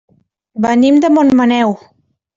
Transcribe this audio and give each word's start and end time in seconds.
Venim 0.65 0.97
de 1.05 1.13
Montmaneu. 1.19 1.77